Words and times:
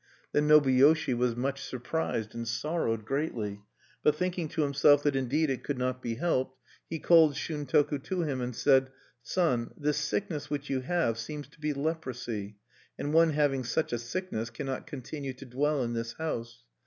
Then 0.31 0.47
Nobuyoshi 0.47 1.13
was 1.13 1.35
much 1.35 1.61
surprised, 1.61 2.33
and 2.33 2.47
sorrowed 2.47 3.05
greatly; 3.05 3.61
but, 4.01 4.15
thinking 4.15 4.47
to 4.49 4.63
himself 4.63 5.03
that 5.03 5.15
indeed 5.15 5.51
it 5.51 5.63
could 5.63 5.77
not 5.77 6.01
be 6.01 6.15
helped, 6.15 6.57
he 6.89 6.97
called 6.97 7.35
Shuntoku 7.35 8.01
to 8.01 8.23
him, 8.23 8.41
and 8.41 8.55
said: 8.55 8.89
"Son, 9.21 9.69
this 9.77 9.97
sickness 9.97 10.49
which 10.49 10.71
you 10.71 10.79
have 10.81 11.19
seems 11.19 11.47
to 11.49 11.59
be 11.59 11.71
leprosy; 11.73 12.57
and 12.97 13.13
one 13.13 13.29
having 13.33 13.63
such 13.63 13.93
a 13.93 13.99
sickness 13.99 14.49
cannot 14.49 14.87
continue 14.87 15.33
to 15.33 15.45
dwell 15.45 15.83
in 15.83 15.93
this 15.93 16.13
house. 16.13 16.63